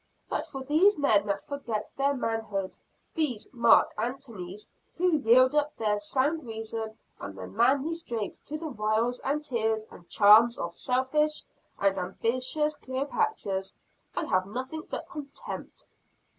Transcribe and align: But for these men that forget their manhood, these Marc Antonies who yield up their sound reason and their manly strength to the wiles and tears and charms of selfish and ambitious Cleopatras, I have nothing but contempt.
But 0.27 0.47
for 0.47 0.63
these 0.63 0.97
men 0.97 1.27
that 1.27 1.43
forget 1.43 1.91
their 1.95 2.15
manhood, 2.15 2.75
these 3.13 3.47
Marc 3.53 3.93
Antonies 3.99 4.67
who 4.97 5.17
yield 5.17 5.53
up 5.53 5.75
their 5.77 5.99
sound 5.99 6.43
reason 6.43 6.97
and 7.19 7.37
their 7.37 7.45
manly 7.45 7.93
strength 7.93 8.43
to 8.45 8.57
the 8.57 8.65
wiles 8.69 9.19
and 9.19 9.45
tears 9.45 9.85
and 9.91 10.09
charms 10.09 10.57
of 10.57 10.73
selfish 10.73 11.43
and 11.77 11.99
ambitious 11.99 12.75
Cleopatras, 12.77 13.75
I 14.15 14.25
have 14.25 14.47
nothing 14.47 14.87
but 14.89 15.07
contempt. 15.07 15.85